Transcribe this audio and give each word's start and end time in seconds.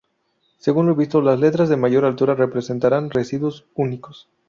Según 0.57 0.87
lo 0.87 0.95
visto, 0.95 1.21
las 1.21 1.39
letras 1.39 1.69
de 1.69 1.77
mayor 1.77 2.05
altura 2.05 2.33
representarán 2.33 3.11
residuos 3.11 3.67
únicos. 3.75 4.27